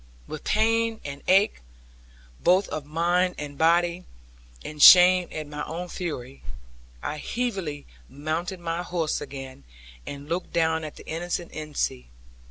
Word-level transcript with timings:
With 0.25 0.43
pain, 0.43 0.99
and 1.05 1.21
ache, 1.27 1.61
both 2.43 2.67
of 2.69 2.87
mind 2.87 3.35
and 3.37 3.55
body, 3.55 4.05
and 4.65 4.81
shame 4.81 5.29
at 5.31 5.45
my 5.45 5.63
own 5.65 5.89
fury, 5.89 6.41
I 7.03 7.17
heavily 7.17 7.85
mounted 8.09 8.59
my 8.59 8.81
horse 8.81 9.21
again, 9.21 9.63
and, 10.07 10.27
looked 10.27 10.53
down 10.53 10.83
at 10.83 10.95
the 10.95 11.05
innocent 11.05 11.51
Ensie. 11.51 12.07